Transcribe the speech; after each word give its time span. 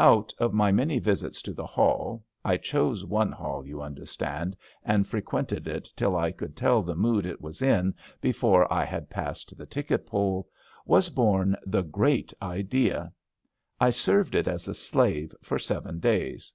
Out 0.00 0.34
of 0.38 0.52
my 0.52 0.72
many 0.72 0.98
visits 0.98 1.40
to 1.42 1.52
the 1.52 1.64
hall— 1.64 2.24
^I 2.44 2.60
chose 2.60 3.06
one 3.06 3.30
hall, 3.30 3.64
you 3.64 3.80
understand, 3.80 4.56
and 4.82 5.06
frequented 5.06 5.68
it 5.68 5.88
till 5.94 6.16
I 6.16 6.32
could 6.32 6.56
tell 6.56 6.82
the 6.82 6.96
mood 6.96 7.24
it 7.24 7.40
was 7.40 7.62
in 7.62 7.94
before 8.20 8.66
I 8.72 8.84
had 8.84 9.08
passed 9.08 9.56
the 9.56 9.66
ticket 9.66 10.04
poll— 10.04 10.48
was 10.84 11.10
bom 11.10 11.54
the 11.64 11.82
Great 11.82 12.32
Idea. 12.42 13.12
I 13.78 13.90
served 13.90 14.34
it 14.34 14.48
as 14.48 14.66
a 14.66 14.74
slave 14.74 15.32
for 15.44 15.60
seven 15.60 16.00
days. 16.00 16.52